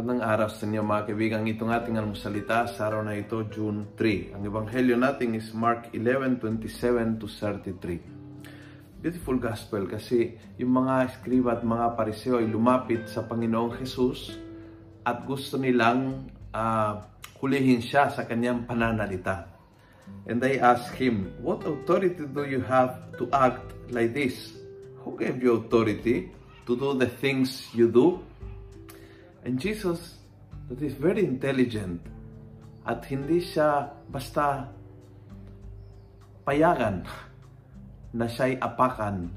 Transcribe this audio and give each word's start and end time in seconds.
Magandang 0.00 0.24
araw 0.24 0.48
sa 0.48 0.64
inyo 0.64 0.80
mga 0.80 1.12
kaibigan. 1.12 1.44
Itong 1.44 1.76
ating 1.76 2.00
almusalita 2.00 2.64
sa 2.72 2.88
araw 2.88 3.04
na 3.04 3.20
ito, 3.20 3.36
June 3.52 3.84
3. 4.00 4.32
Ang 4.32 4.48
ebanghelyo 4.48 4.96
natin 4.96 5.36
is 5.36 5.52
Mark 5.52 5.92
11:27 5.92 7.20
to 7.20 7.28
33. 7.28 8.00
Beautiful 9.04 9.36
gospel 9.36 9.84
kasi 9.84 10.40
yung 10.56 10.72
mga 10.72 11.04
eskriba 11.04 11.52
at 11.52 11.68
mga 11.68 12.00
pariseo 12.00 12.40
ay 12.40 12.48
lumapit 12.48 13.12
sa 13.12 13.28
Panginoong 13.28 13.76
Jesus 13.76 14.40
at 15.04 15.20
gusto 15.28 15.60
nilang 15.60 16.32
uh, 16.48 17.04
hulihin 17.36 17.84
siya 17.84 18.08
sa 18.08 18.24
kanyang 18.24 18.64
pananalita. 18.64 19.52
And 20.24 20.40
they 20.40 20.64
ask 20.64 20.96
him, 20.96 21.36
What 21.44 21.68
authority 21.68 22.24
do 22.24 22.48
you 22.48 22.64
have 22.64 23.20
to 23.20 23.28
act 23.36 23.76
like 23.92 24.16
this? 24.16 24.56
Who 25.04 25.20
gave 25.20 25.44
you 25.44 25.60
authority 25.60 26.32
to 26.64 26.72
do 26.72 26.96
the 26.96 27.12
things 27.20 27.68
you 27.76 27.92
do? 27.92 28.24
And 29.44 29.58
Jesus, 29.58 30.20
that 30.68 30.82
is 30.82 30.94
very 30.94 31.24
intelligent 31.24 32.04
at 32.84 33.04
hindi 33.08 33.40
siya 33.40 33.88
basta 34.08 34.68
payagan 36.44 37.04
na 38.18 38.26
siya'y 38.26 38.58
apakan 38.58 39.30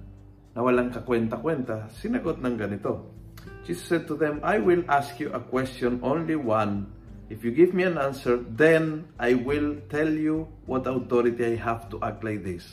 na 0.53 0.59
walang 0.61 0.93
kakwenta-kwenta, 0.93 1.89
sinagot 1.97 2.37
ng 2.37 2.55
ganito. 2.57 3.09
Jesus 3.65 3.87
said 3.87 4.03
to 4.05 4.15
them, 4.15 4.39
I 4.43 4.59
will 4.59 4.83
ask 4.91 5.17
you 5.17 5.33
a 5.33 5.41
question, 5.41 5.99
only 6.03 6.35
one. 6.35 6.91
If 7.31 7.41
you 7.41 7.49
give 7.49 7.73
me 7.73 7.83
an 7.87 7.97
answer, 7.97 8.37
then 8.37 9.09
I 9.17 9.33
will 9.33 9.81
tell 9.89 10.09
you 10.09 10.51
what 10.67 10.85
authority 10.85 11.57
I 11.57 11.57
have 11.57 11.89
to 11.89 11.97
act 12.03 12.21
like 12.21 12.43
this. 12.43 12.67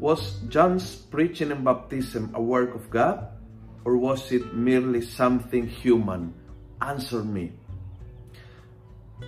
Was 0.00 0.40
John's 0.48 0.96
preaching 0.96 1.52
and 1.52 1.62
baptism 1.62 2.32
a 2.34 2.42
work 2.42 2.74
of 2.74 2.90
God? 2.90 3.28
Or 3.86 3.96
was 3.96 4.32
it 4.32 4.52
merely 4.52 5.00
something 5.00 5.68
human? 5.68 6.34
Answer 6.80 7.22
me. 7.22 7.52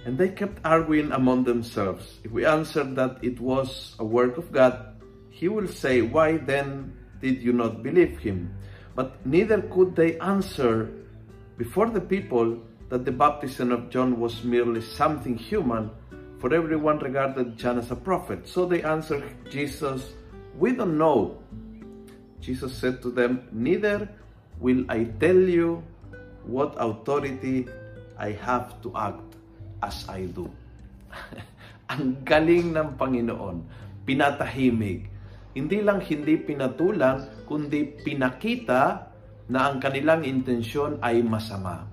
And 0.05 0.19
they 0.19 0.29
kept 0.29 0.61
arguing 0.65 1.13
among 1.13 1.45
themselves. 1.45 2.19
If 2.25 2.31
we 2.31 2.45
answered 2.45 2.95
that 2.97 3.19
it 3.23 3.41
was 3.41 3.97
a 3.99 4.05
work 4.05 4.37
of 4.37 4.53
God, 4.53 4.97
he 5.31 5.49
will 5.49 5.69
say, 5.69 6.03
Why 6.03 6.37
then 6.37 6.93
did 7.21 7.43
you 7.43 7.53
not 7.53 7.83
believe 7.83 8.19
him? 8.19 8.55
But 8.95 9.25
neither 9.25 9.63
could 9.63 9.97
they 9.97 10.19
answer 10.19 10.91
before 11.57 11.89
the 11.91 12.01
people 12.01 12.59
that 12.89 13.05
the 13.05 13.13
baptism 13.13 13.73
of 13.73 13.91
John 13.91 14.19
was 14.19 14.45
merely 14.45 14.81
something 14.81 15.37
human, 15.37 15.91
for 16.39 16.55
everyone 16.55 16.99
regarded 16.99 17.57
John 17.57 17.79
as 17.79 17.91
a 17.91 17.97
prophet. 17.97 18.49
So 18.49 18.67
they 18.67 18.83
answered 18.83 19.25
Jesus, 19.51 20.15
We 20.57 20.73
don't 20.73 20.99
know. 20.99 21.39
Jesus 22.41 22.75
said 22.75 23.03
to 23.03 23.11
them, 23.11 23.49
Neither 23.53 24.09
will 24.61 24.85
I 24.89 25.05
tell 25.05 25.37
you 25.37 25.83
what 26.49 26.73
authority 26.81 27.69
I 28.17 28.35
have 28.43 28.81
to 28.83 28.91
act 28.97 29.23
as 29.85 30.09
I 30.09 30.27
do. 30.33 30.49
Ang 31.93 32.25
galing 32.25 32.75
ng 32.75 32.99
Panginoon. 32.99 33.57
Pinatahimik. 34.09 35.07
Hindi 35.53 35.79
lang 35.85 36.01
hindi 36.05 36.35
pinatulang, 36.41 37.45
kundi 37.45 38.01
pinakita 38.05 39.09
na 39.49 39.73
ang 39.73 39.81
kanilang 39.81 40.23
intensyon 40.23 41.01
ay 41.01 41.25
masama. 41.25 41.89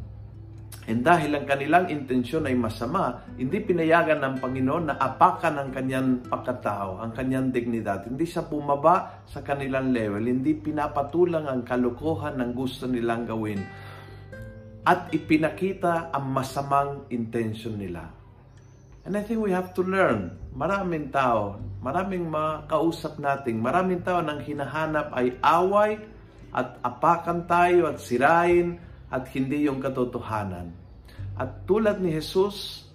And 0.85 1.01
dahil 1.01 1.33
ang 1.33 1.47
kanilang 1.49 1.89
intensyon 1.89 2.45
ay 2.45 2.53
masama, 2.53 3.25
hindi 3.39 3.57
pinayagan 3.63 4.21
ng 4.21 4.35
Panginoon 4.37 4.85
na 4.91 4.95
apakan 5.01 5.55
ang 5.57 5.69
kanyang 5.73 6.21
pagkatao, 6.29 7.01
ang 7.01 7.15
kanyang 7.15 7.49
dignidad. 7.49 8.05
Hindi 8.05 8.27
siya 8.27 8.45
bumaba 8.45 9.25
sa 9.25 9.41
kanilang 9.41 9.89
level. 9.95 10.29
Hindi 10.29 10.53
pinapatulang 10.53 11.49
ang 11.49 11.65
kalokohan 11.65 12.37
ng 12.37 12.51
gusto 12.53 12.85
nilang 12.85 13.25
gawin 13.25 13.65
at 14.85 15.09
ipinakita 15.09 16.13
ang 16.13 16.29
masamang 16.29 17.09
intention 17.09 17.73
nila. 17.73 18.05
And 19.01 19.17
I 19.17 19.25
think 19.25 19.41
we 19.41 19.49
have 19.49 19.73
to 19.77 19.81
learn. 19.81 20.37
Maraming 20.53 21.09
tao, 21.09 21.57
maraming 21.81 22.29
mga 22.29 22.69
kausap 22.69 23.17
nating, 23.17 23.57
maraming 23.57 24.05
tao 24.05 24.21
nang 24.21 24.41
hinahanap 24.41 25.09
ay 25.13 25.33
away 25.41 26.01
at 26.53 26.77
apakan 26.85 27.49
tayo 27.49 27.89
at 27.89 27.97
sirain 27.97 28.77
at 29.09 29.25
hindi 29.33 29.65
yung 29.65 29.81
katotohanan. 29.81 30.69
At 31.37 31.65
tulad 31.65 32.01
ni 32.01 32.13
Jesus, 32.13 32.85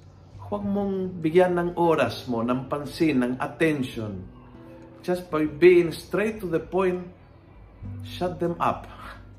huwag 0.47 0.63
mong 0.63 1.23
bigyan 1.23 1.59
ng 1.59 1.71
oras 1.75 2.27
mo, 2.31 2.43
ng 2.43 2.71
pansin, 2.71 3.23
ng 3.23 3.35
attention. 3.39 4.25
Just 5.03 5.27
by 5.31 5.47
being 5.47 5.91
straight 5.91 6.39
to 6.39 6.47
the 6.47 6.63
point, 6.63 7.03
shut 8.07 8.39
them 8.39 8.55
up. 8.63 8.87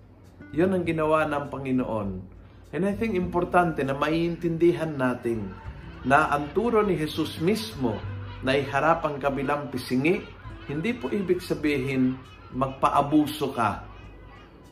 Yon 0.55 0.75
ang 0.75 0.83
ginawa 0.83 1.27
ng 1.27 1.47
Panginoon 1.47 2.40
And 2.71 2.87
I 2.87 2.95
think 2.95 3.19
importante 3.19 3.83
na 3.83 3.91
maiintindihan 3.91 4.95
natin 4.95 5.51
na 6.07 6.31
ang 6.31 6.55
turo 6.55 6.79
ni 6.81 6.95
Jesus 6.95 7.37
mismo 7.43 7.99
na 8.41 8.55
iharap 8.55 9.03
ang 9.05 9.19
kabilang 9.19 9.69
pisingi, 9.69 10.23
hindi 10.65 10.95
po 10.95 11.11
ibig 11.11 11.43
sabihin 11.43 12.15
magpaabuso 12.55 13.51
ka. 13.51 13.85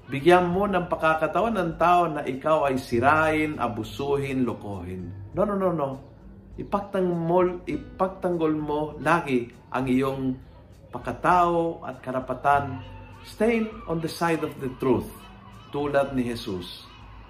Bigyan 0.10 0.50
mo 0.50 0.66
ng 0.66 0.90
pakakatawan 0.90 1.54
ng 1.54 1.72
tao 1.78 2.10
na 2.10 2.26
ikaw 2.26 2.66
ay 2.66 2.82
sirain, 2.82 3.62
abusuhin, 3.62 4.42
lokohin. 4.42 5.14
No, 5.38 5.46
no, 5.46 5.54
no, 5.54 5.70
no. 5.70 5.90
Ipagtanggol, 6.58 7.62
ipagtanggol 7.70 8.54
mo 8.58 8.98
lagi 8.98 9.54
ang 9.70 9.86
iyong 9.86 10.34
pakatao 10.90 11.86
at 11.86 12.02
karapatan. 12.02 12.82
Stay 13.22 13.70
on 13.86 14.02
the 14.02 14.10
side 14.10 14.42
of 14.42 14.58
the 14.58 14.74
truth, 14.82 15.08
tulad 15.70 16.18
ni 16.18 16.26
Jesus. 16.26 16.89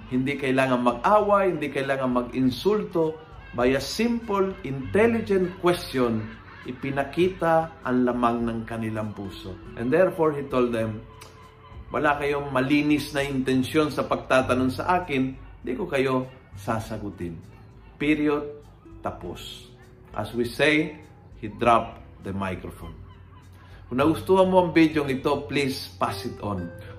Hindi 0.09 0.41
kailangan 0.41 0.81
mag-away, 0.81 1.53
hindi 1.53 1.69
kailangan 1.69 2.09
mag-insulto. 2.25 3.17
By 3.53 3.73
a 3.73 3.81
simple, 3.81 4.53
intelligent 4.61 5.57
question, 5.61 6.25
ipinakita 6.69 7.81
ang 7.81 8.05
lamang 8.05 8.45
ng 8.45 8.59
kanilang 8.65 9.13
puso. 9.13 9.57
And 9.77 9.89
therefore, 9.89 10.37
he 10.37 10.45
told 10.49 10.69
them, 10.73 11.01
wala 11.89 12.21
kayong 12.21 12.53
malinis 12.53 13.09
na 13.17 13.25
intensyon 13.25 13.89
sa 13.89 14.05
pagtatanong 14.05 14.69
sa 14.69 15.01
akin, 15.01 15.33
hindi 15.33 15.73
ko 15.73 15.89
kayo 15.89 16.29
sasagutin. 16.53 17.37
Period. 17.97 18.45
Tapos. 19.01 19.69
As 20.13 20.33
we 20.33 20.45
say, 20.45 20.97
he 21.37 21.49
dropped 21.49 22.01
the 22.25 22.33
microphone. 22.33 22.97
Kung 23.89 23.97
nagustuhan 23.97 24.49
mo 24.49 24.65
ang 24.65 24.71
video 24.73 25.05
ito, 25.09 25.49
please 25.49 25.89
pass 25.97 26.21
it 26.25 26.37
on. 26.45 26.69